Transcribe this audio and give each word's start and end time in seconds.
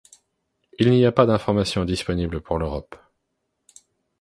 Il 0.79 0.89
n’y 0.89 1.05
a 1.05 1.11
pas 1.11 1.27
d’informations 1.27 1.85
disponibles 1.85 2.41
pour 2.41 2.57
l’Europe. 2.57 2.95